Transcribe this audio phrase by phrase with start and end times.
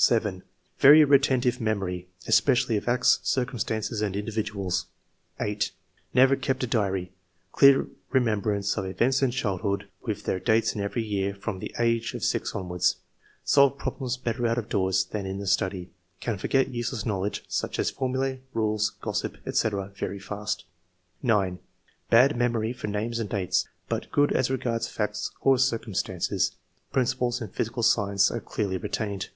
[0.00, 0.44] 7."
[0.78, 4.86] Very retentive memory, especially of acts, circumstances, and individuals."
[5.40, 5.72] 8."
[6.14, 7.10] Never kept a diary;
[7.50, 12.14] clear remembrance of events in childhood with their dates in every year from the age
[12.14, 12.98] of six onwards.
[13.42, 15.90] Solve prob lems better out of doors than in the study.
[16.20, 19.68] Can forget useless knowledge such as formulae, rules, gossip, &c.,
[19.98, 20.62] very fast.''
[21.24, 21.58] 9.
[21.84, 26.52] *' Bad memory for names and dates, but good as regards facts or circumstances;
[26.94, 29.30] princi ples in physical science are clearly retained.